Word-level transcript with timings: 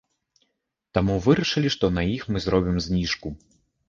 Таму 0.97 1.17
вырашылі, 1.25 1.69
што 1.75 1.85
на 1.97 2.05
іх 2.13 2.23
мы 2.31 2.41
зробім 2.47 2.81
зніжку. 2.87 3.35